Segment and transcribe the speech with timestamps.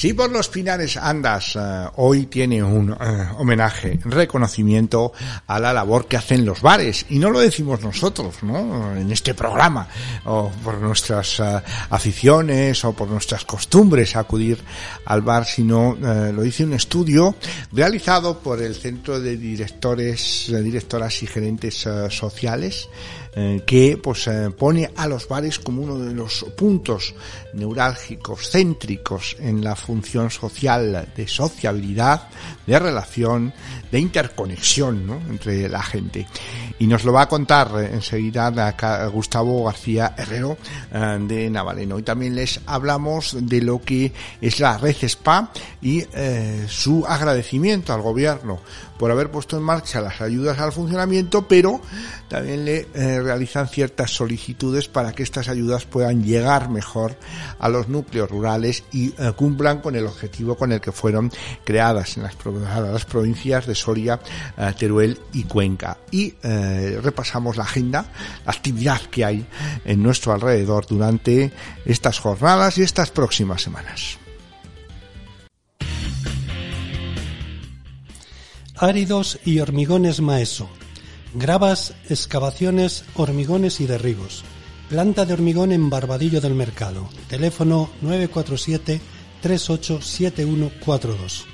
[0.00, 1.60] Si por los pinares andas, eh,
[1.96, 2.96] hoy tiene un eh,
[3.36, 5.12] homenaje, reconocimiento
[5.46, 7.04] a la labor que hacen los bares.
[7.10, 8.96] Y no lo decimos nosotros, ¿no?
[8.96, 9.86] En este programa,
[10.24, 14.64] o por nuestras eh, aficiones, o por nuestras costumbres acudir
[15.04, 17.34] al bar, sino lo dice un estudio
[17.70, 22.88] realizado por el Centro de Directores, Directoras y Gerentes Sociales,
[23.32, 27.14] eh, que pues eh, pone a los bares como uno de los puntos
[27.52, 32.28] neurálgicos, céntricos en la función social de sociabilidad,
[32.66, 33.54] de relación,
[33.92, 35.20] de interconexión ¿no?
[35.30, 36.26] entre la gente.
[36.80, 38.50] Y nos lo va a contar eh, enseguida
[39.12, 40.56] Gustavo García Herrero
[40.90, 42.00] de Navaleno.
[42.00, 46.02] Y también les hablamos de lo que es la red SPA y
[46.66, 48.60] su agradecimiento al gobierno
[48.98, 51.80] por haber puesto en marcha las ayudas al funcionamiento, pero
[52.28, 52.86] también le
[53.22, 57.16] realizan ciertas solicitudes para que estas ayudas puedan llegar mejor
[57.58, 61.30] a los núcleos rurales y eh, cumplan con el objetivo con el que fueron
[61.64, 64.20] creadas en las, provincias de Soria,
[64.56, 65.98] eh, Teruel y Cuenca.
[66.10, 68.04] Y repasamos la agenda,
[68.44, 69.46] la actividad que hay
[69.84, 71.52] en nuestro alrededor durante
[71.84, 74.18] estas jornadas y estas próximas semanas.
[78.80, 80.66] áridos y hormigones maeso,
[81.34, 84.44] gravas, excavaciones, hormigones y derribos.
[84.88, 87.08] Planta de hormigón en Barbadillo del Mercado.
[87.28, 89.00] Teléfono 947
[89.42, 91.46] 387142.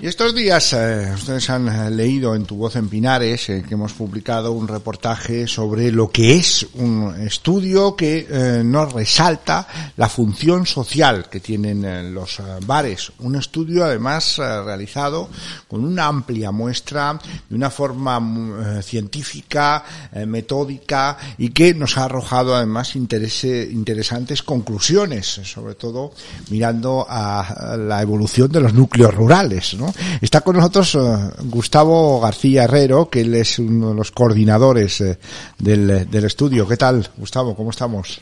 [0.00, 3.74] Y estos días eh, ustedes han eh, leído en Tu Voz en Pinares eh, que
[3.74, 10.66] hemos publicado un reportaje sobre lo que es un estudio que nos resalta la función
[10.66, 13.10] social que tienen los bares.
[13.18, 15.28] Un estudio además realizado
[15.66, 19.84] con una amplia muestra, de una forma científica,
[20.26, 26.12] metódica y que nos ha arrojado además interesantes conclusiones, sobre todo
[26.50, 29.87] mirando a la evolución de los núcleos rurales, ¿no?
[30.20, 30.98] Está con nosotros eh,
[31.44, 35.18] Gustavo García Herrero, que él es uno de los coordinadores eh,
[35.58, 36.66] del, del, estudio.
[36.66, 37.54] ¿Qué tal, Gustavo?
[37.54, 38.20] ¿Cómo estamos?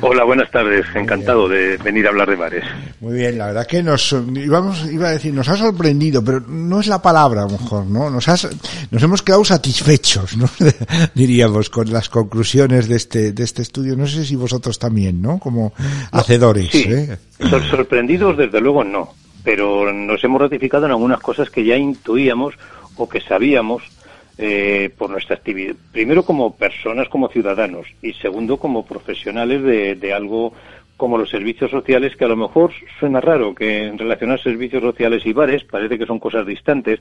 [0.00, 0.84] Hola, buenas tardes.
[0.94, 2.64] Encantado de venir a hablar de bares.
[3.00, 6.80] Muy bien, la verdad que nos íbamos, iba a decir, nos ha sorprendido, pero no
[6.80, 8.10] es la palabra, a lo mejor, ¿no?
[8.10, 8.26] Nos,
[8.90, 10.48] nos hemos quedado satisfechos, ¿no?
[11.14, 13.96] Diríamos, con las conclusiones de este, de este estudio.
[13.96, 15.38] No sé si vosotros también, ¿no?
[15.38, 15.72] Como
[16.12, 16.70] hacedores.
[16.70, 16.84] Sí.
[16.88, 17.16] ¿eh?
[17.70, 22.54] Sorprendidos, desde luego, no pero nos hemos ratificado en algunas cosas que ya intuíamos
[22.96, 23.82] o que sabíamos
[24.38, 25.76] eh, por nuestra actividad.
[25.92, 30.54] Primero como personas, como ciudadanos, y segundo como profesionales de, algo
[30.96, 34.82] como los servicios sociales, que a lo mejor suena raro que en relación a servicios
[34.82, 37.00] sociales y bares parece que son cosas distantes,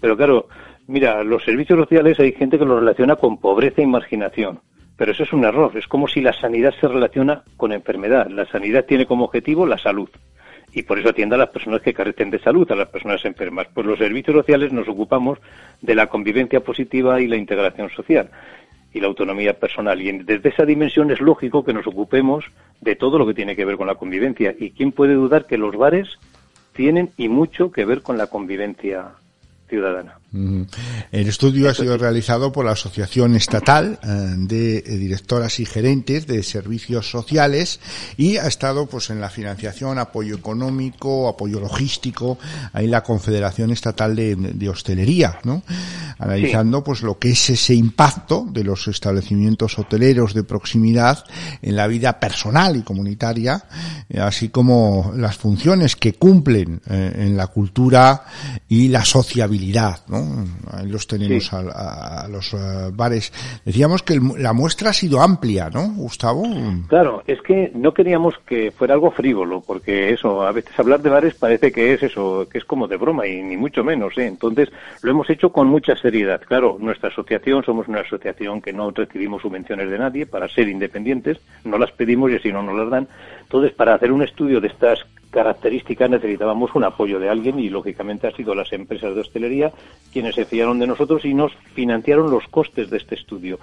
[0.00, 0.48] pero claro,
[0.88, 4.60] mira, los servicios sociales hay gente que los relaciona con pobreza y marginación.
[4.96, 5.76] Pero eso es un error.
[5.76, 8.28] Es como si la sanidad se relaciona con enfermedad.
[8.30, 10.08] La sanidad tiene como objetivo la salud
[10.74, 13.68] y por eso atiende a las personas que carecen de salud, a las personas enfermas.
[13.72, 15.38] Pues los servicios sociales nos ocupamos
[15.80, 18.28] de la convivencia positiva y la integración social
[18.92, 20.02] y la autonomía personal.
[20.02, 22.44] Y desde esa dimensión es lógico que nos ocupemos
[22.80, 24.54] de todo lo que tiene que ver con la convivencia.
[24.58, 26.18] ¿Y quién puede dudar que los bares
[26.72, 29.10] tienen y mucho que ver con la convivencia
[29.68, 30.18] ciudadana?
[30.34, 36.42] El estudio ha sido realizado por la Asociación Estatal eh, de Directoras y Gerentes de
[36.42, 37.78] Servicios Sociales
[38.16, 42.36] y ha estado pues en la financiación, apoyo económico, apoyo logístico,
[42.72, 45.62] ahí la Confederación Estatal de, Hostelería, ¿no?
[46.18, 51.24] Analizando pues lo que es ese impacto de los establecimientos hoteleros de proximidad
[51.62, 53.64] en la vida personal y comunitaria,
[54.08, 58.24] eh, así como las funciones que cumplen eh, en la cultura
[58.68, 60.23] y la sociabilidad, ¿no?
[60.70, 63.32] Ahí los tenemos a, los eh, bares.
[63.64, 66.44] Decíamos que la muestra ha sido amplia, ¿no, Gustavo?
[66.88, 71.10] Claro, es que no queríamos que fuera algo frívolo, porque eso, a veces hablar de
[71.10, 74.26] bares parece que es eso, que es como de broma y ni mucho menos, ¿eh?
[74.26, 74.70] Entonces,
[75.02, 76.40] lo hemos hecho con mucha seriedad.
[76.46, 81.38] Claro, nuestra asociación, somos una asociación que no recibimos subvenciones de nadie para ser independientes,
[81.64, 83.08] no las pedimos y así no nos las dan.
[83.42, 85.04] Entonces, para hacer un estudio de estas
[85.34, 89.72] características necesitábamos un apoyo de alguien y lógicamente ha sido las empresas de hostelería
[90.12, 93.58] quienes se fiaron de nosotros y nos financiaron los costes de este estudio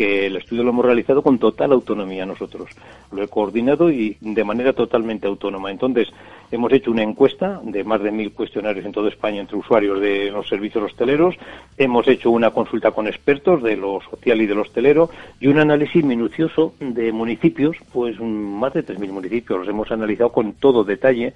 [0.00, 2.70] que el estudio lo hemos realizado con total autonomía nosotros.
[3.12, 5.70] Lo he coordinado y de manera totalmente autónoma.
[5.70, 6.08] Entonces,
[6.50, 10.30] hemos hecho una encuesta de más de mil cuestionarios en toda España entre usuarios de
[10.30, 11.34] los servicios hosteleros.
[11.76, 15.58] Hemos hecho una consulta con expertos de lo social y de lo hostelero y un
[15.58, 19.58] análisis minucioso de municipios, pues más de 3.000 municipios.
[19.58, 21.34] Los hemos analizado con todo detalle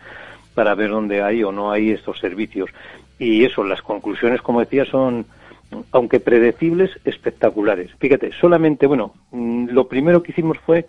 [0.55, 2.71] para ver dónde hay o no hay estos servicios.
[3.19, 5.27] Y eso, las conclusiones, como decía, son
[5.93, 7.91] aunque predecibles, espectaculares.
[7.99, 10.87] Fíjate, solamente, bueno, mm, lo primero que hicimos fue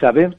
[0.00, 0.36] saber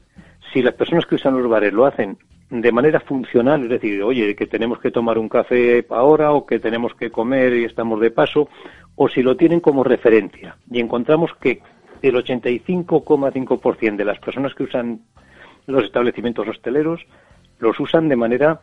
[0.52, 2.16] si las personas que usan los bares lo hacen
[2.50, 6.60] de manera funcional, es decir, oye, que tenemos que tomar un café ahora o que
[6.60, 8.48] tenemos que comer y estamos de paso,
[8.94, 10.56] o si lo tienen como referencia.
[10.70, 11.60] Y encontramos que
[12.02, 15.00] el 85,5% de las personas que usan
[15.66, 17.06] los establecimientos hosteleros
[17.58, 18.60] los usan de manera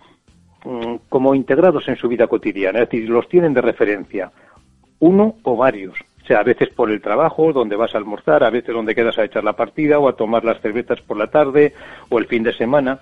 [0.64, 4.32] mm, como integrados en su vida cotidiana, es decir, los tienen de referencia,
[5.02, 6.00] uno o varios.
[6.24, 9.18] O sea, a veces por el trabajo, donde vas a almorzar, a veces donde quedas
[9.18, 11.74] a echar la partida o a tomar las cervezas por la tarde
[12.10, 13.00] o el fin de semana.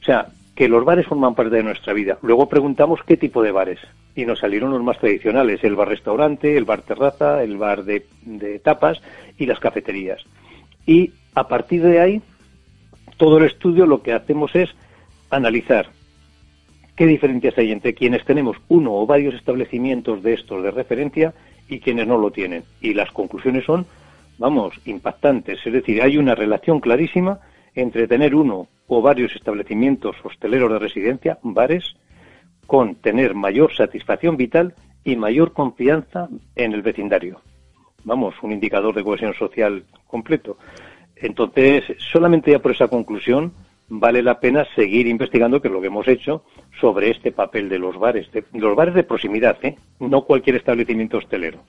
[0.00, 2.18] O sea, que los bares forman parte de nuestra vida.
[2.22, 3.80] Luego preguntamos qué tipo de bares
[4.14, 9.00] y nos salieron los más tradicionales, el bar-restaurante, el bar-terraza, el bar de, de tapas
[9.36, 10.22] y las cafeterías.
[10.86, 12.22] Y a partir de ahí,
[13.16, 14.70] todo el estudio lo que hacemos es
[15.30, 15.88] analizar
[16.96, 21.34] qué diferencias hay entre quienes tenemos uno o varios establecimientos de estos de referencia
[21.68, 22.64] y quienes no lo tienen.
[22.80, 23.86] Y las conclusiones son,
[24.38, 25.58] vamos, impactantes.
[25.64, 27.40] Es decir, hay una relación clarísima
[27.74, 31.96] entre tener uno o varios establecimientos hosteleros de residencia, bares,
[32.66, 34.74] con tener mayor satisfacción vital
[35.04, 37.40] y mayor confianza en el vecindario.
[38.04, 40.58] Vamos, un indicador de cohesión social completo.
[41.16, 43.52] Entonces, solamente ya por esa conclusión
[43.88, 46.44] vale la pena seguir investigando, que es lo que hemos hecho,
[46.80, 49.76] sobre este papel de los bares, de, los bares de proximidad, ¿eh?
[50.00, 51.62] no cualquier establecimiento hostelero.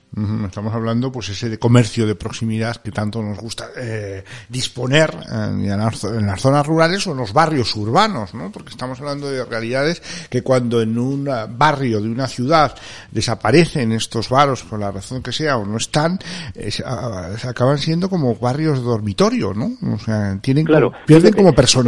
[0.44, 5.64] Estamos hablando, pues, ese de comercio de proximidad que tanto nos gusta eh, disponer en,
[5.64, 8.50] en, las zonas rurales o en los barrios urbanos, ¿no?
[8.50, 12.76] Porque estamos hablando de realidades que cuando en un barrio de una ciudad
[13.12, 16.18] desaparecen estos baros por la razón que sea o no están,
[16.56, 19.70] eh, acaban siendo como barrios dormitorio, ¿no?
[19.94, 20.92] O sea, tienen claro.
[21.06, 21.84] pierden como personalidad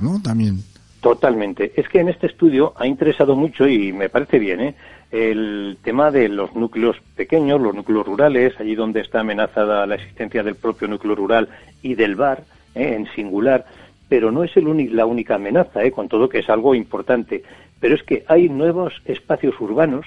[0.00, 0.20] ¿no?
[0.22, 0.62] También.
[1.06, 1.70] Totalmente.
[1.76, 4.74] Es que en este estudio ha interesado mucho y me parece bien, ¿eh?
[5.12, 10.42] el tema de los núcleos pequeños, los núcleos rurales, allí donde está amenazada la existencia
[10.42, 11.48] del propio núcleo rural
[11.80, 12.42] y del bar,
[12.74, 12.94] ¿eh?
[12.96, 13.66] en singular,
[14.08, 15.92] pero no es el la única amenaza, ¿eh?
[15.92, 17.44] con todo que es algo importante.
[17.78, 20.06] Pero es que hay nuevos espacios urbanos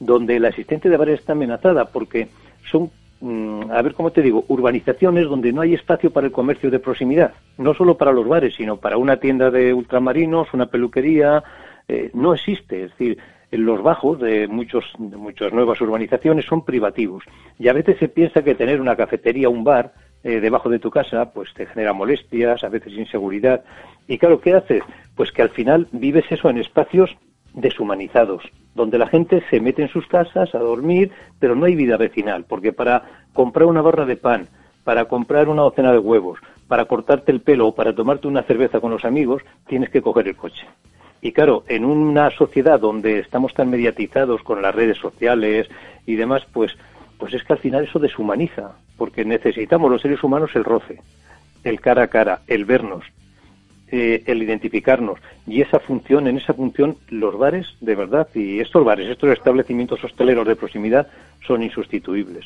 [0.00, 2.28] donde la existencia de bares está amenazada porque
[2.70, 6.78] son a ver cómo te digo, urbanizaciones donde no hay espacio para el comercio de
[6.78, 11.42] proximidad, no solo para los bares, sino para una tienda de ultramarinos, una peluquería,
[11.88, 13.18] eh, no existe, es decir,
[13.50, 17.24] en los bajos de, muchos, de muchas nuevas urbanizaciones son privativos.
[17.58, 20.90] Y a veces se piensa que tener una cafetería, un bar eh, debajo de tu
[20.90, 23.64] casa, pues te genera molestias, a veces inseguridad.
[24.06, 24.82] Y claro, ¿qué haces?
[25.16, 27.16] Pues que al final vives eso en espacios
[27.60, 28.42] deshumanizados,
[28.74, 32.44] donde la gente se mete en sus casas a dormir, pero no hay vida vecinal,
[32.48, 33.02] porque para
[33.32, 34.48] comprar una barra de pan,
[34.84, 38.80] para comprar una docena de huevos, para cortarte el pelo o para tomarte una cerveza
[38.80, 40.66] con los amigos, tienes que coger el coche.
[41.20, 45.68] Y claro, en una sociedad donde estamos tan mediatizados con las redes sociales
[46.06, 46.76] y demás, pues,
[47.18, 51.00] pues es que al final eso deshumaniza, porque necesitamos los seres humanos el roce,
[51.64, 53.04] el cara a cara, el vernos,
[53.90, 55.18] eh, el identificarnos.
[55.46, 60.02] Y esa función, en esa función, los bares, de verdad, y estos bares, estos establecimientos
[60.04, 61.06] hosteleros de proximidad
[61.46, 62.44] son insustituibles.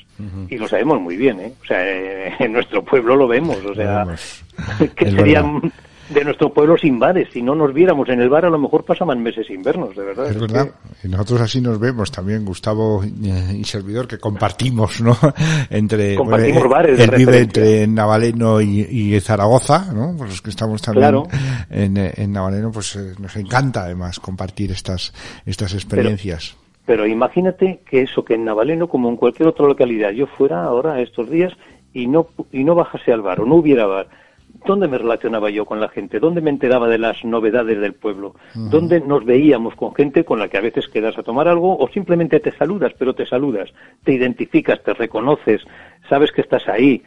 [0.48, 1.52] Y lo sabemos muy bien, ¿eh?
[1.60, 4.06] O sea, eh, en nuestro pueblo lo vemos, o sea,
[4.96, 5.72] que serían
[6.12, 7.28] de nuestro pueblo sin bares.
[7.32, 10.04] Si no nos viéramos en el bar, a lo mejor pasaban meses sin vernos, de
[10.04, 10.30] verdad.
[10.30, 10.70] Es, verdad.
[11.02, 15.16] Y nosotros así nos vemos también, Gustavo y servidor, que compartimos, ¿no?
[15.70, 16.98] Entre, compartimos bares.
[16.98, 20.14] Él vive entre Navaleno y, Zaragoza, ¿no?
[20.16, 21.22] Pues los que estamos también
[21.70, 25.12] en, en, Navaleno, pues eh, nos encanta además compartir estas,
[25.46, 26.56] estas experiencias.
[26.86, 30.64] Pero, pero imagínate que eso, que en Navaleno, como en cualquier otra localidad, yo fuera
[30.64, 31.52] ahora estos días
[31.92, 34.21] y no, y no bajase al bar o no hubiera bar
[34.64, 36.20] ¿Dónde me relacionaba yo con la gente?
[36.20, 38.34] ¿Dónde me enteraba de las novedades del pueblo?
[38.54, 41.88] ¿Dónde nos veíamos con gente con la que a veces quedas a tomar algo o
[41.88, 43.70] simplemente te saludas, pero te saludas,
[44.04, 45.62] te identificas, te reconoces,
[46.08, 47.02] sabes que estás ahí?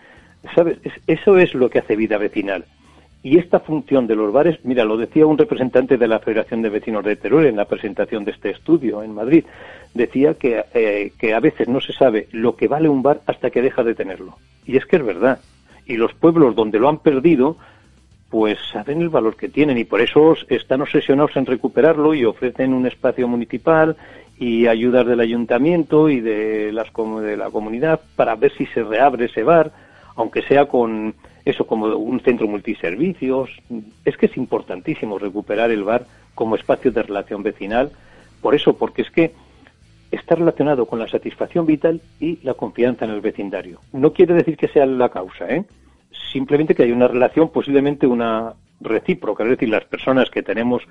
[0.54, 0.80] ¿Sabes?
[1.08, 2.66] Eso es lo que hace vida vecinal.
[3.24, 6.70] Y esta función de los bares, mira, lo decía un representante de la Federación de
[6.70, 9.46] Vecinos de Teruel en la presentación de este estudio en Madrid,
[9.96, 13.50] decía que, eh, que a veces no se sabe lo que vale un bar hasta
[13.50, 14.38] que deja de tenerlo.
[14.68, 15.40] Y es que es verdad
[15.86, 17.58] y los pueblos donde lo han perdido,
[18.30, 22.74] pues saben el valor que tienen y por eso están obsesionados en recuperarlo y ofrecen
[22.74, 23.96] un espacio municipal
[24.38, 26.88] y ayudas del ayuntamiento y de, las,
[27.22, 29.72] de la comunidad para ver si se reabre ese bar,
[30.16, 31.16] aunque sea con
[31.46, 33.50] eso como un centro multiservicios.
[34.04, 37.92] Es que es importantísimo recuperar el bar como espacio de relación vecinal,
[38.42, 39.34] por eso, porque es que
[40.12, 43.80] está relacionado con la satisfacción vital y la confianza en el vecindario.
[43.94, 45.66] No quiere decir que sea la causa, ¿eh?
[46.32, 50.84] simplemente que hay una relación, posiblemente una recíproca, es decir, las personas que tenemos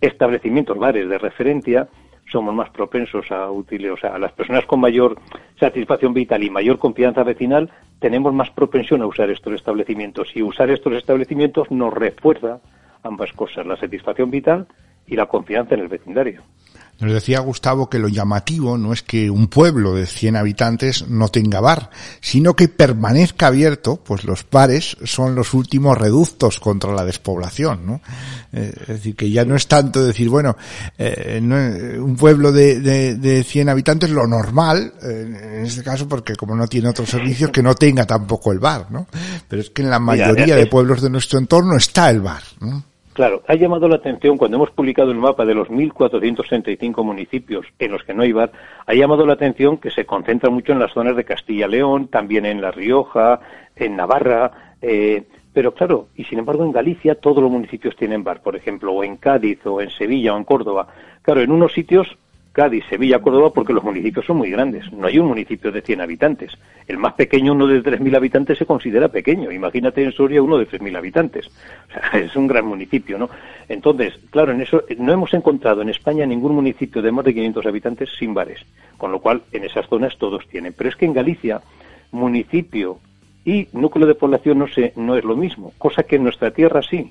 [0.00, 1.88] establecimientos, bares de referencia,
[2.30, 5.18] somos más propensos a utilizar, o sea, las personas con mayor
[5.58, 10.70] satisfacción vital y mayor confianza vecinal tenemos más propensión a usar estos establecimientos y usar
[10.70, 12.60] estos establecimientos nos refuerza
[13.02, 14.66] ambas cosas, la satisfacción vital
[15.06, 16.42] y la confianza en el vecindario.
[17.00, 21.28] Nos decía Gustavo que lo llamativo no es que un pueblo de 100 habitantes no
[21.28, 27.04] tenga bar, sino que permanezca abierto, pues los bares son los últimos reductos contra la
[27.04, 28.00] despoblación, ¿no?
[28.52, 30.56] Eh, es decir, que ya no es tanto decir, bueno,
[30.96, 31.40] eh,
[32.00, 36.68] un pueblo de, de, 100 habitantes, lo normal, eh, en este caso, porque como no
[36.68, 39.08] tiene otros servicios, que no tenga tampoco el bar, ¿no?
[39.48, 42.93] Pero es que en la mayoría de pueblos de nuestro entorno está el bar, ¿no?
[43.14, 47.92] Claro, ha llamado la atención cuando hemos publicado el mapa de los 1.465 municipios en
[47.92, 48.50] los que no hay bar,
[48.86, 52.60] ha llamado la atención que se concentra mucho en las zonas de Castilla-León, también en
[52.60, 53.38] La Rioja,
[53.76, 58.42] en Navarra, eh, pero claro, y sin embargo en Galicia todos los municipios tienen bar,
[58.42, 60.88] por ejemplo, o en Cádiz, o en Sevilla, o en Córdoba.
[61.22, 62.18] Claro, en unos sitios
[62.54, 64.90] Cádiz, Sevilla, Córdoba, porque los municipios son muy grandes.
[64.92, 66.52] No hay un municipio de 100 habitantes.
[66.86, 69.50] El más pequeño, uno de 3.000 habitantes, se considera pequeño.
[69.50, 71.48] Imagínate en Soria uno de 3.000 habitantes.
[71.48, 73.28] O sea, es un gran municipio, ¿no?
[73.68, 77.66] Entonces, claro, en eso no hemos encontrado en España ningún municipio de más de 500
[77.66, 78.60] habitantes sin bares.
[78.98, 80.74] Con lo cual, en esas zonas todos tienen.
[80.74, 81.60] Pero es que en Galicia,
[82.12, 83.00] municipio
[83.44, 85.72] y núcleo de población no, se, no es lo mismo.
[85.76, 87.10] Cosa que en nuestra tierra sí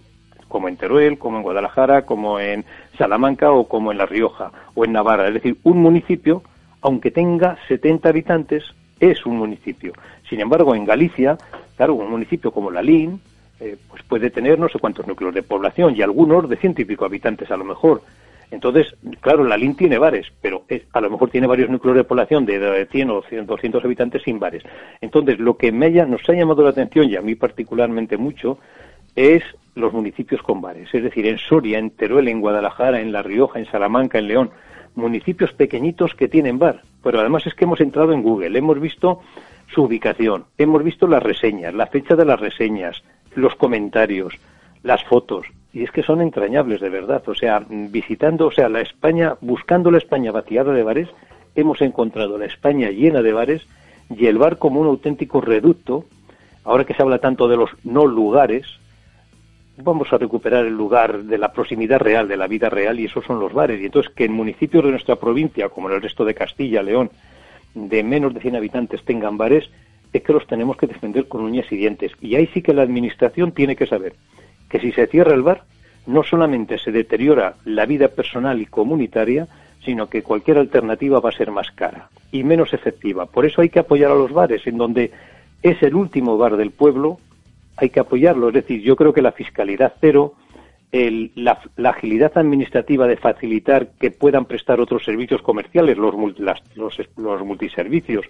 [0.53, 2.63] como en Teruel, como en Guadalajara, como en
[2.95, 5.27] Salamanca o como en La Rioja o en Navarra.
[5.27, 6.43] Es decir, un municipio,
[6.81, 8.63] aunque tenga 70 habitantes,
[8.99, 9.93] es un municipio.
[10.29, 11.39] Sin embargo, en Galicia,
[11.75, 13.19] claro, un municipio como Lalín,
[13.59, 16.85] eh, pues puede tener no sé cuántos núcleos de población y algunos de ciento y
[16.85, 18.03] pico habitantes a lo mejor.
[18.51, 22.87] Entonces, claro, Lalín tiene bares, pero a lo mejor tiene varios núcleos de población de
[22.91, 24.61] 100 o 200 habitantes sin bares.
[25.01, 28.59] Entonces, lo que me nos ha llamado la atención, y a mí particularmente mucho,
[29.15, 29.43] es
[29.75, 33.59] los municipios con bares, es decir, en Soria, en Teruel, en Guadalajara, en La Rioja,
[33.59, 34.51] en Salamanca, en León,
[34.95, 36.81] municipios pequeñitos que tienen bar.
[37.01, 39.21] Pero además es que hemos entrado en Google, hemos visto
[39.73, 43.03] su ubicación, hemos visto las reseñas, la fecha de las reseñas,
[43.35, 44.35] los comentarios,
[44.83, 47.23] las fotos, y es que son entrañables de verdad.
[47.27, 51.09] O sea, visitando, o sea, la España, buscando la España vaciada de bares,
[51.55, 53.65] hemos encontrado la España llena de bares
[54.15, 56.05] y el bar como un auténtico reducto.
[56.63, 58.79] Ahora que se habla tanto de los no lugares,
[59.77, 63.25] vamos a recuperar el lugar de la proximidad real, de la vida real, y esos
[63.25, 63.81] son los bares.
[63.81, 67.09] Y entonces que en municipios de nuestra provincia, como en el resto de Castilla, León,
[67.73, 69.69] de menos de 100 habitantes tengan bares,
[70.11, 72.11] es que los tenemos que defender con uñas y dientes.
[72.21, 74.13] Y ahí sí que la Administración tiene que saber
[74.69, 75.63] que si se cierra el bar,
[76.05, 79.47] no solamente se deteriora la vida personal y comunitaria,
[79.83, 83.25] sino que cualquier alternativa va a ser más cara y menos efectiva.
[83.25, 85.11] Por eso hay que apoyar a los bares, en donde
[85.61, 87.19] es el último bar del pueblo,
[87.77, 88.49] hay que apoyarlo.
[88.49, 90.35] Es decir, yo creo que la fiscalidad cero,
[90.91, 96.13] la, agilidad administrativa de facilitar que puedan prestar otros servicios comerciales, los,
[96.75, 98.25] los, multiservicios,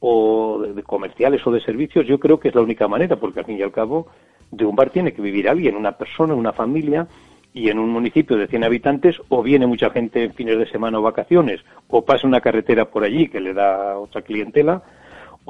[0.00, 3.58] o comerciales o de servicios, yo creo que es la única manera, porque al fin
[3.58, 4.06] y al cabo
[4.50, 7.08] de un bar tiene que vivir alguien, una persona, una familia,
[7.52, 11.00] y en un municipio de 100 habitantes o viene mucha gente en fines de semana
[11.00, 14.82] o vacaciones, o pasa una carretera por allí que le da otra clientela,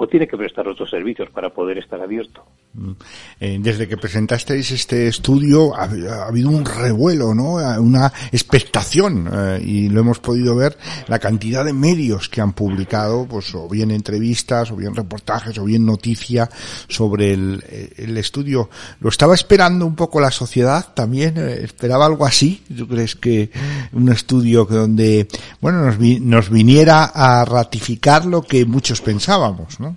[0.01, 2.45] o tiene que prestar otros servicios para poder estar abierto.
[2.75, 2.93] Mm.
[3.41, 5.89] Eh, desde que presentasteis este estudio ha,
[6.29, 7.55] habido un revuelo, ¿no?
[7.81, 10.79] Una expectación eh, y lo hemos podido ver
[11.09, 15.65] la cantidad de medios que han publicado, pues o bien entrevistas, o bien reportajes, o
[15.65, 16.49] bien noticia
[16.87, 18.71] sobre el, estudio.
[19.01, 21.37] ¿Lo estaba esperando un poco la sociedad también?
[21.39, 22.63] Eh, ¿Esperaba algo así?
[22.77, 23.51] ¿Tú crees que
[23.93, 25.27] un estudio donde,
[25.61, 29.88] bueno, nos, nos viniera a ratificar lo que muchos pensábamos, ¿no?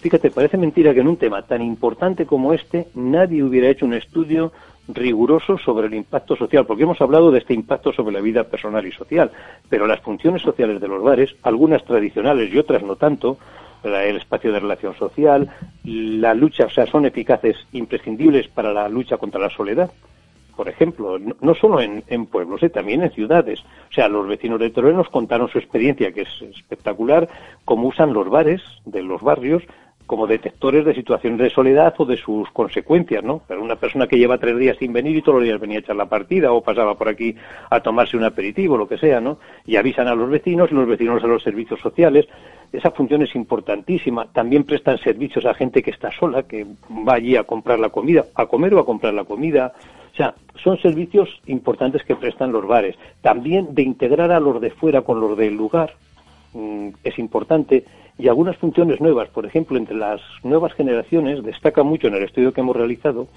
[0.00, 3.94] Fíjate, parece mentira que en un tema tan importante como este nadie hubiera hecho un
[3.94, 4.52] estudio
[4.88, 8.86] riguroso sobre el impacto social, porque hemos hablado de este impacto sobre la vida personal
[8.86, 9.30] y social,
[9.68, 13.38] pero las funciones sociales de los bares, algunas tradicionales y otras no tanto,
[13.84, 15.50] el espacio de relación social,
[15.84, 19.90] la lucha, o sea, son eficaces, imprescindibles para la lucha contra la soledad
[20.60, 23.60] por ejemplo, no, solo en, pueblos, eh, también en ciudades.
[23.88, 27.30] O sea, los vecinos de Teruel nos contaron su experiencia, que es espectacular,
[27.64, 29.62] cómo usan los bares de los barrios
[30.04, 33.40] como detectores de situaciones de soledad o de sus consecuencias, ¿no?
[33.48, 35.80] Pero una persona que lleva tres días sin venir y todos los días venía a
[35.80, 37.34] echar la partida o pasaba por aquí
[37.70, 39.38] a tomarse un aperitivo, lo que sea, ¿no?
[39.64, 42.28] Y avisan a los vecinos y los vecinos a los servicios sociales.
[42.70, 44.26] Esa función es importantísima.
[44.30, 46.66] También prestan servicios a gente que está sola, que
[47.08, 49.72] va allí a comprar la comida, a comer o a comprar la comida,
[50.20, 52.96] sea, son servicios importantes que prestan los bares.
[53.22, 55.94] También de integrar a los de fuera con los del lugar
[56.52, 57.84] mm, es importante.
[58.18, 59.30] y algunas funciones nuevas.
[59.30, 63.28] Por ejemplo, entre las nuevas generaciones destaca mucho en el estudio que hemos realizado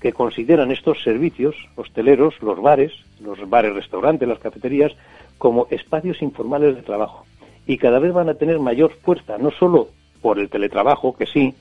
[0.00, 4.90] que consideran estos servicios hosteleros, los bares, los bares, restaurantes, las cafeterías,
[5.38, 7.24] como espacios informales de trabajo.
[7.68, 11.54] Y cada vez van a tener mayor fuerza, no solo por el teletrabajo, que sí,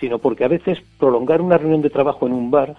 [0.00, 2.76] sino porque a veces prolongar una reunión de trabajo en un bar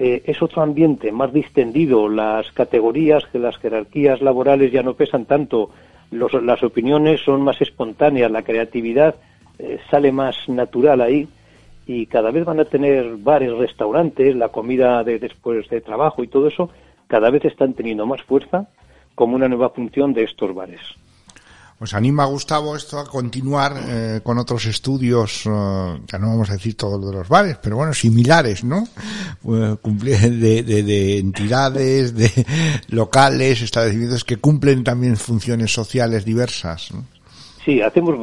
[0.00, 5.24] eh, es otro ambiente más distendido, las categorías, que las jerarquías laborales ya no pesan
[5.24, 5.70] tanto,
[6.12, 9.16] las opiniones son más espontáneas, la creatividad
[9.58, 11.26] eh, sale más natural ahí
[11.84, 16.28] y cada vez van a tener bares, restaurantes, la comida de después de trabajo y
[16.28, 16.70] todo eso,
[17.08, 18.68] cada vez están teniendo más fuerza
[19.16, 20.80] como una nueva función de estos bares.
[21.78, 26.54] Pues anima Gustavo esto a continuar eh, con otros estudios, eh, ya no vamos a
[26.54, 28.88] decir todos de los bares, pero bueno, similares, ¿no?
[29.44, 32.46] de, de, de, entidades, de
[32.88, 36.90] locales, establecimientos que cumplen también funciones sociales diversas.
[36.90, 37.04] ¿no?
[37.68, 38.16] Sí, hacemos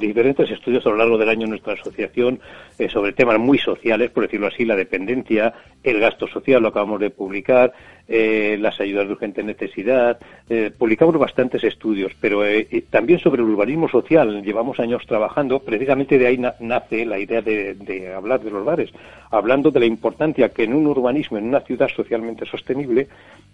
[0.00, 2.40] diferentes estudios a lo largo del año en nuestra asociación
[2.78, 5.52] eh, sobre temas muy sociales, por decirlo así, la dependencia,
[5.84, 7.74] el gasto social, lo acabamos de publicar,
[8.08, 10.18] eh, las ayudas de urgente necesidad.
[10.48, 12.40] Eh, publicamos bastantes estudios, pero
[12.88, 14.42] también sobre el urbanismo social.
[14.42, 18.90] Llevamos años trabajando, precisamente de ahí nace la idea de, de hablar de los bares,
[19.30, 23.08] hablando de la importancia que en un urbanismo, en una ciudad socialmente sostenible,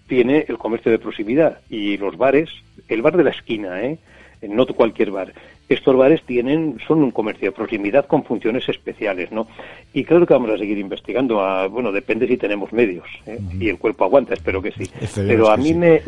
[0.07, 2.49] tiene el comercio de proximidad y los bares,
[2.87, 3.99] el bar de la esquina, ¿eh?
[4.43, 5.33] No cualquier bar.
[5.69, 9.49] Estos bares tienen, son un comercio de proximidad con funciones especiales, ¿no?
[9.93, 11.41] Y claro que vamos a seguir investigando.
[11.41, 13.39] A, bueno, depende si tenemos medios ¿eh?
[13.59, 14.91] y el cuerpo aguanta, espero que sí.
[15.15, 16.03] Pero a mí Me,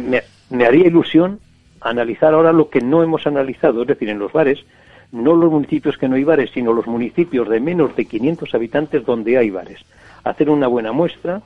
[0.50, 1.40] me, haría ilusión
[1.80, 4.64] analizar ahora lo que no hemos analizado, es decir, en los bares,
[5.10, 9.04] no los municipios que no hay bares, sino los municipios de menos de 500 habitantes
[9.04, 9.80] donde hay bares.
[10.24, 11.42] Hacer una buena muestra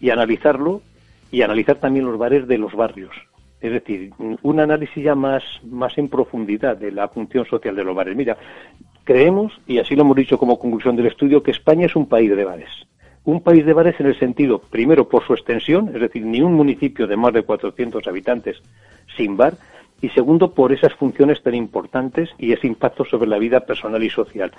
[0.00, 0.82] y analizarlo
[1.30, 3.14] y analizar también los bares de los barrios
[3.64, 7.96] es decir, un análisis ya más, más en profundidad de la función social de los
[7.96, 8.14] bares.
[8.14, 8.36] Mira,
[9.04, 12.34] creemos, y así lo hemos dicho como conclusión del estudio, que España es un país
[12.36, 12.68] de bares.
[13.24, 16.52] Un país de bares en el sentido, primero, por su extensión, es decir, ni un
[16.52, 18.62] municipio de más de 400 habitantes
[19.16, 19.54] sin bar,
[20.02, 24.10] y segundo, por esas funciones tan importantes y ese impacto sobre la vida personal y
[24.10, 24.52] social.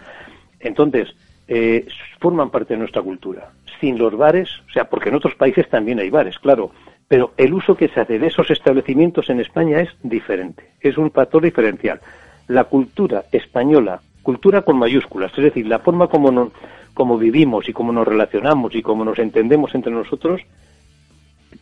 [0.60, 1.16] Entonces,
[1.48, 1.86] eh,
[2.20, 3.52] forman parte de nuestra cultura.
[3.80, 6.72] Sin los bares, o sea, porque en otros países también hay bares, claro,
[7.08, 11.12] pero el uso que se hace de esos establecimientos en España es diferente, es un
[11.12, 12.00] factor diferencial.
[12.48, 16.52] La cultura española, cultura con mayúsculas, es decir, la forma como,
[16.94, 20.42] como vivimos y cómo nos relacionamos y cómo nos entendemos entre nosotros,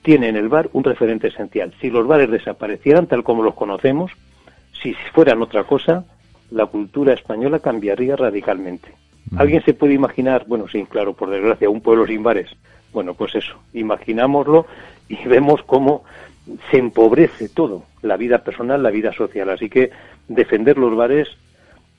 [0.02, 1.74] tiene en el bar un referente esencial.
[1.80, 4.12] Si los bares desaparecieran tal como los conocemos,
[4.82, 6.06] si fueran otra cosa,
[6.52, 8.94] la cultura española cambiaría radicalmente.
[9.38, 12.50] ¿Alguien se puede imaginar, bueno, sí, claro, por desgracia, un pueblo sin bares?
[12.92, 14.68] Bueno, pues eso, imaginámoslo
[15.08, 16.04] y vemos cómo
[16.70, 19.50] se empobrece todo, la vida personal, la vida social.
[19.50, 19.92] Así que
[20.28, 21.30] defender los bares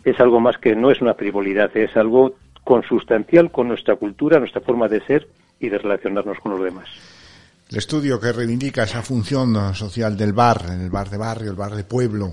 [0.05, 4.61] es algo más que no es una frivolidad, es algo consustancial con nuestra cultura, nuestra
[4.61, 5.29] forma de ser
[5.61, 6.89] y de relacionarnos con los demás.
[7.75, 11.75] El estudio que reivindica esa función social del bar, el bar de barrio, el bar
[11.75, 12.33] de pueblo,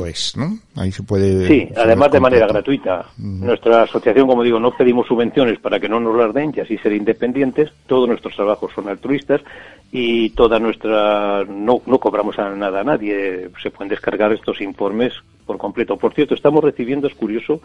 [0.07, 0.59] es, ¿no?
[0.77, 1.47] Ahí se puede.
[1.47, 3.07] Sí, además de manera gratuita.
[3.19, 6.79] Nuestra asociación, como digo, no pedimos subvenciones para que no nos las den y así
[6.79, 7.71] ser independientes.
[7.87, 9.43] Todos nuestros trabajos son altruistas
[9.93, 11.45] y toda nuestra.
[11.45, 13.51] No, no cobramos a nada a nadie.
[13.63, 15.13] Se pueden descargar estos informes
[15.45, 15.97] por completo.
[15.97, 17.61] Por cierto, estamos recibiendo, es curioso,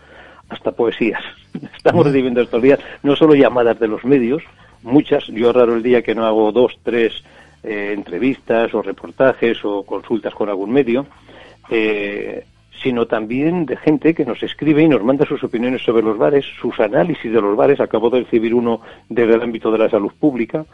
[0.49, 1.23] hasta poesías.
[1.75, 4.43] Estamos recibiendo estos días no solo llamadas de los medios,
[4.84, 5.25] muchas.
[5.27, 7.23] Yo raro el día que no hago dos, tres
[7.63, 11.05] eh, entrevistas o reportajes o consultas con algún medio
[11.71, 12.43] eh,
[12.84, 16.45] sino también de gente que nos escribe y nos manda sus opiniones sobre los bares,
[16.60, 17.79] sus análisis de los bares.
[17.79, 20.65] Acabo de recibir uno desde el ámbito de la salud pública,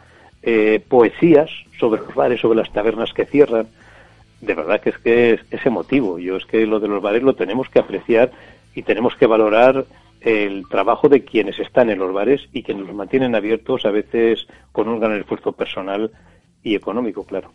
[0.42, 3.68] eh, poesías sobre los bares, sobre las tabernas que cierran.
[4.40, 6.18] De verdad que es que es, es emotivo.
[6.18, 8.30] Yo es que lo de los bares lo tenemos que apreciar
[8.74, 9.84] y tenemos que valorar
[10.20, 14.46] el trabajo de quienes están en los bares y quienes los mantienen abiertos, a veces
[14.72, 16.10] con un gran esfuerzo personal
[16.62, 17.52] y económico, claro.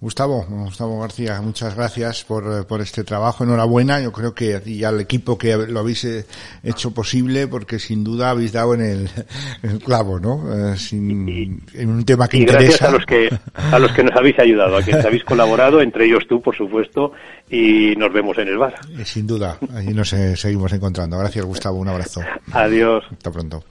[0.00, 3.44] Gustavo, Gustavo García, muchas gracias por, eh, por este trabajo.
[3.44, 4.00] Enhorabuena.
[4.00, 6.24] Yo creo que y al equipo que lo habéis eh,
[6.62, 9.10] hecho posible, porque sin duda habéis dado en el,
[9.84, 10.72] clavo, ¿no?
[10.72, 12.62] Eh, sin, en un tema que y interesa.
[12.64, 16.06] Gracias a los que, a los que nos habéis ayudado, a quienes habéis colaborado, entre
[16.06, 17.12] ellos tú, por supuesto,
[17.50, 18.76] y nos vemos en el bar.
[19.04, 21.18] Sin duda, allí nos seguimos encontrando.
[21.18, 21.76] Gracias, Gustavo.
[21.76, 22.22] Un abrazo.
[22.52, 23.04] Adiós.
[23.10, 23.64] Hasta pronto.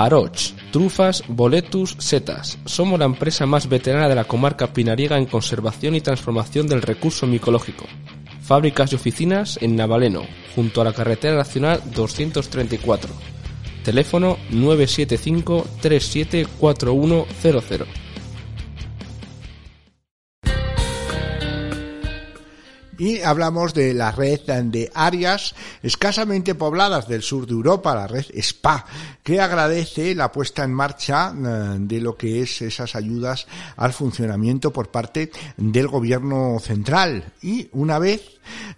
[0.00, 2.58] Aroch Trufas, boletus, setas.
[2.64, 7.26] Somos la empresa más veterana de la comarca pinariega en conservación y transformación del recurso
[7.26, 7.84] micológico.
[8.40, 10.22] Fábricas y oficinas en Navaleno,
[10.54, 13.10] junto a la carretera nacional 234.
[13.84, 18.09] Teléfono 975 374100.
[23.00, 28.26] Y hablamos de la red de áreas escasamente pobladas del sur de Europa, la red
[28.38, 28.84] SPA,
[29.22, 34.70] que agradece la puesta en marcha eh, de lo que es esas ayudas al funcionamiento
[34.70, 37.32] por parte del gobierno central.
[37.40, 38.20] Y una vez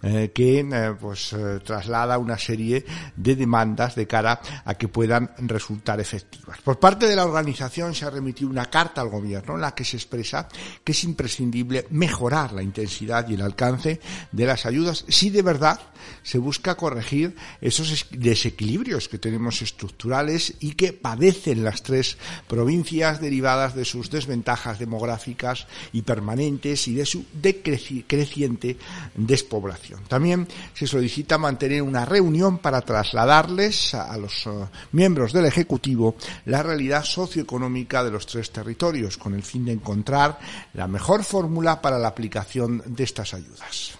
[0.03, 2.85] eh, que eh, pues traslada una serie
[3.15, 6.59] de demandas de cara a que puedan resultar efectivas.
[6.61, 9.85] Por parte de la organización se ha remitido una carta al gobierno en la que
[9.85, 10.47] se expresa
[10.83, 13.99] que es imprescindible mejorar la intensidad y el alcance
[14.31, 15.79] de las ayudas si de verdad
[16.21, 23.75] se busca corregir esos desequilibrios que tenemos estructurales y que padecen las tres provincias derivadas
[23.75, 28.77] de sus desventajas demográficas y permanentes y de su decreciente
[29.15, 29.92] despoblación.
[30.07, 34.49] También se solicita mantener una reunión para trasladarles a, los eh,
[34.91, 40.39] miembros del Ejecutivo la realidad socioeconómica de los tres territorios con el fin de encontrar
[40.73, 43.97] la mejor fórmula para la aplicación de estas ayudas.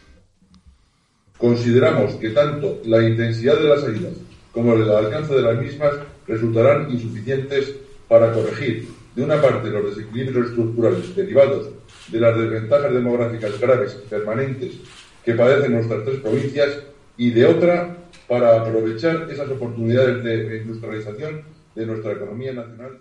[1.37, 4.13] Consideramos que tanto la intensidad de las ayudas
[4.53, 5.93] como el alcance de las mismas
[6.27, 7.73] resultarán insuficientes
[8.07, 11.69] para corregir, de una parte, los desequilibrios estructurales derivados
[12.07, 14.71] de las desventajas demográficas graves y permanentes
[15.23, 16.83] que padecen nuestras tres provincias
[17.17, 21.43] y, de otra, para aprovechar esas oportunidades de industrialización
[21.75, 22.99] de nuestra economía nacional.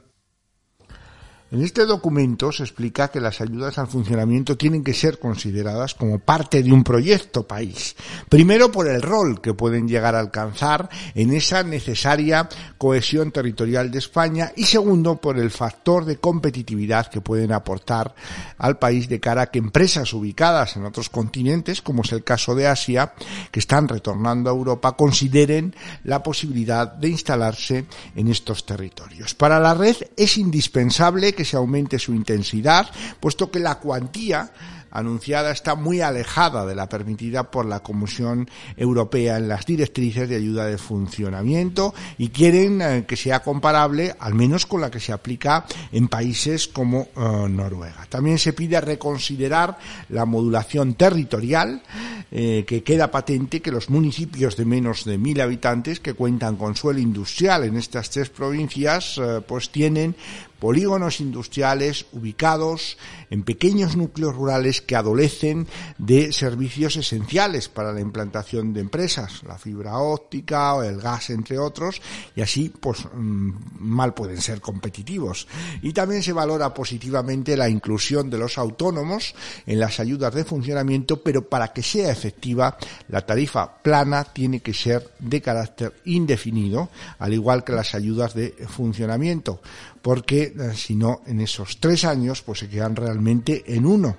[1.53, 6.19] En este documento se explica que las ayudas al funcionamiento tienen que ser consideradas como
[6.19, 7.95] parte de un proyecto país.
[8.31, 13.99] Primero por el rol que pueden llegar a alcanzar en esa necesaria cohesión territorial de
[13.99, 18.15] España y segundo por el factor de competitividad que pueden aportar
[18.57, 22.55] al país de cara a que empresas ubicadas en otros continentes, como es el caso
[22.55, 23.13] de Asia,
[23.51, 27.85] que están retornando a Europa, consideren la posibilidad de instalarse
[28.17, 29.35] en estos territorios.
[29.35, 32.89] Para la red es indispensable que se aumente su intensidad,
[33.21, 34.51] puesto que la cuantía
[34.93, 40.37] anunciada está muy alejada de la permitida por la Comisión Europea en las directrices de
[40.37, 45.13] ayuda de funcionamiento y quieren eh, que sea comparable al menos con la que se
[45.13, 48.07] aplica en países como eh, Noruega.
[48.09, 49.79] También se pide reconsiderar
[50.11, 51.83] la modulación territorial
[52.31, 56.77] eh, que queda patente que los municipios de menos de mil habitantes que cuentan con
[56.77, 60.15] suelo industrial en estas tres provincias pues tienen
[60.63, 62.97] polígonos industriales ubicados
[63.31, 65.67] en pequeños núcleos rurales que adolecen
[65.99, 71.59] de servicios esenciales para la implantación de empresas, la fibra óptica o el gas, entre
[71.59, 72.01] otros,
[72.37, 75.49] y así, pues, mm, mal pueden ser competitivos.
[75.83, 79.35] Y también se valora positivamente la inclusión de los autónomos
[79.67, 84.75] en las ayudas de funcionamiento, pero para que sea efectiva, la tarifa plana tiene que
[84.75, 89.61] ser de carácter indefinido, al igual que las ayudas de funcionamiento
[90.03, 94.17] porque eh, si no, en esos tres años, pues se quedan realmente en uno.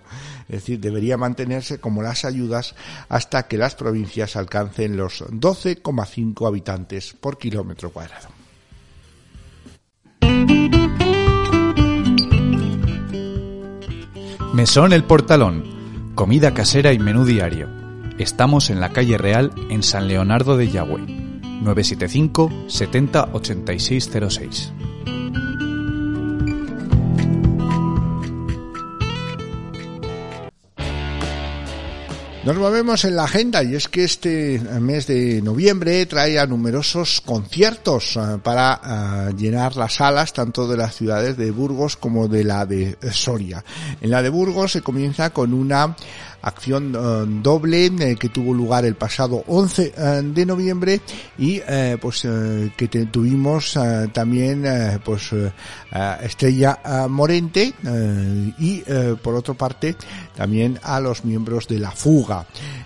[0.48, 2.76] Es decir, debería mantenerse como las ayudas
[3.10, 8.30] hasta que las provincias alcancen los 12,5 habitantes por kilómetro cuadrado.
[14.54, 17.67] Mesón El Portalón, comida casera y menú diario.
[18.19, 21.02] Estamos en la calle Real en San Leonardo de Yagüe.
[21.63, 24.74] 975 70 8606.
[32.45, 37.21] Nos movemos en la agenda y es que este mes de noviembre trae a numerosos
[37.21, 42.43] conciertos eh, para eh, llenar las salas tanto de las ciudades de Burgos como de
[42.43, 43.63] la de Soria.
[44.01, 45.95] En la de Burgos se comienza con una
[46.41, 50.99] acción eh, doble que tuvo lugar el pasado 11 eh, de noviembre
[51.38, 51.62] y
[52.01, 52.27] pues
[52.75, 53.77] que tuvimos
[54.12, 54.65] también
[55.03, 55.32] pues
[56.21, 57.73] Estrella Morente
[58.60, 58.84] y
[59.21, 59.95] por otra parte
[60.36, 62.33] también a los miembros de la fuga.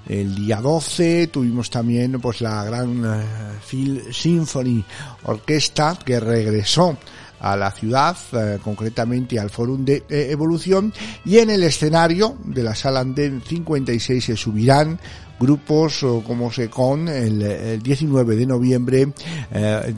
[0.08, 3.04] El día 12 tuvimos también pues la gran
[3.70, 4.84] Phil Symphony
[5.24, 6.98] Orquesta que regresó
[7.40, 10.94] a la ciudad, eh, concretamente al Fórum de Evolución,
[11.26, 15.00] y en el escenario de la sala Andén 56 se subirán
[15.40, 19.08] grupos como Secon el, el 19 de noviembre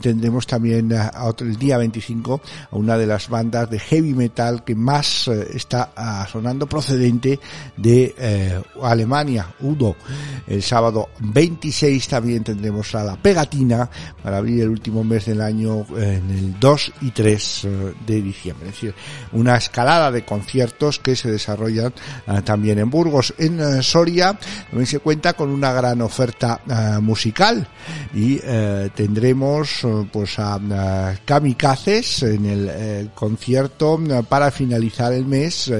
[0.00, 5.28] tendremos también el día 25 a una de las bandas de heavy metal que más
[5.28, 5.92] está
[6.30, 7.38] sonando procedente
[7.76, 9.96] de Alemania, Udo.
[10.46, 13.88] El sábado 26 también tendremos a la pegatina
[14.22, 18.68] para abrir el último mes del año en el 2 y 3 eh, de diciembre.
[18.68, 18.94] Es decir,
[19.32, 21.92] una escalada de conciertos que se desarrollan
[22.26, 23.34] eh, también en Burgos.
[23.38, 26.60] En eh, Soria también se cuenta con una gran oferta
[27.00, 27.66] musical.
[28.14, 28.38] Y
[28.94, 35.72] tendremos pues a Kamikazes en el concierto para finalizar el mes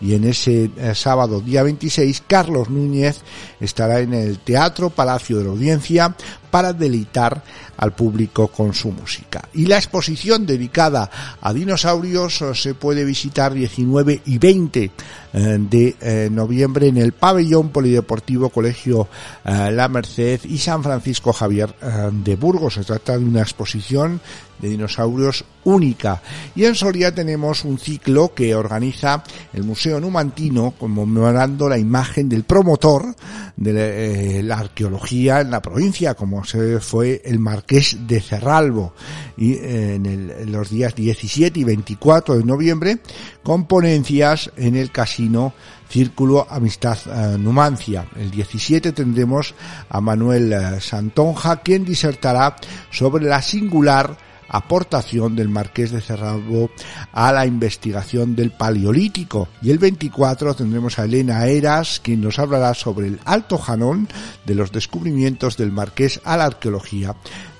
[0.00, 3.22] y en ese sábado día 26 Carlos Núñez
[3.60, 6.14] estará en el Teatro Palacio de la Audiencia
[6.56, 7.42] para deleitar
[7.76, 9.46] al público con su música.
[9.52, 11.10] Y la exposición dedicada
[11.42, 14.90] a dinosaurios eh, se puede visitar 19 y 20 eh,
[15.34, 19.06] de eh, noviembre en el pabellón polideportivo Colegio
[19.44, 21.74] La Merced y San Francisco Javier
[22.10, 22.74] de Burgos.
[22.74, 24.20] Se trata de una exposición
[24.58, 26.22] de dinosaurios única.
[26.54, 32.44] Y en Soria tenemos un ciclo que organiza el Museo Numantino conmemorando la imagen del
[32.44, 33.14] promotor
[33.56, 38.94] de la arqueología en la provincia, como se fue el Marqués de Cerralbo.
[39.36, 42.98] Y eh, en, los días 17 y 24 de noviembre,
[43.42, 45.52] con ponencias en el casino
[45.88, 48.06] Círculo Amistad eh, Numancia.
[48.16, 49.54] El 17 tendremos
[49.88, 52.56] a Manuel eh, Santonja, quien disertará
[52.90, 56.70] sobre la singular aportación del Marqués de Cerralbo
[57.12, 59.48] a la investigación del Paleolítico.
[59.62, 64.08] Y el 24 tendremos a Elena Eras, quien nos hablará sobre el Alto Janón
[64.44, 67.14] de los descubrimientos del Marqués a la arqueología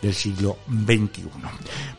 [0.06, 1.28] del siglo XXI.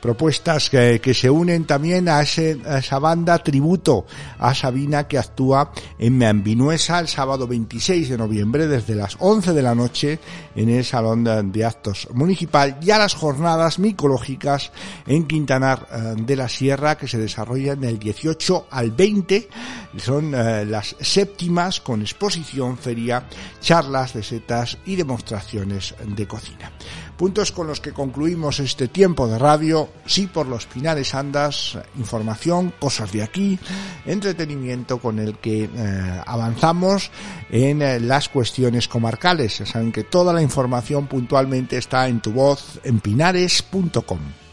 [0.01, 4.05] Propuestas que, se unen también a, esa banda tributo
[4.39, 9.61] a Sabina que actúa en Meambinuesa el sábado 26 de noviembre desde las 11 de
[9.61, 10.19] la noche
[10.55, 14.71] en el Salón de, Actos Municipal y a las jornadas micológicas
[15.05, 19.49] en Quintanar eh, de la Sierra que se desarrollan del 18 al 20.
[19.97, 23.27] Son eh, las séptimas con exposición, feria,
[23.59, 26.71] charlas de setas y demostraciones de cocina.
[27.17, 29.89] Puntos con los que concluimos este tiempo de radio.
[30.05, 33.57] Sí por los finales andas, información, cosas de aquí,
[34.05, 37.09] entretenimiento con el que eh, avanzamos
[37.49, 39.63] en eh, las cuestiones comarcales.
[39.65, 44.46] saben que toda la información puntualmente está en tu voz en pinares.com.